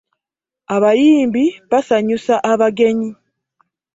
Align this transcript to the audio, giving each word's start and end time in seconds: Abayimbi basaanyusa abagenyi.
Abayimbi 0.75 1.43
basaanyusa 1.71 2.33
abagenyi. 2.51 3.09